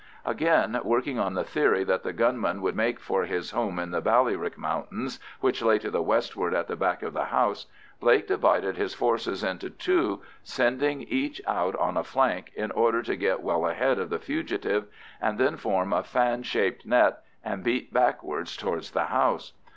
[0.25, 4.01] Again working on the theory that the gunman would make for his home in the
[4.01, 7.67] Ballyrick mountains, which lay to the westward at the back of the house,
[7.99, 13.15] Blake divided his forces into two, sending each out on a flank in order to
[13.15, 14.87] get well ahead of the fugitive,
[15.21, 19.53] and then form a fan shaped net and beat backwards towards the house.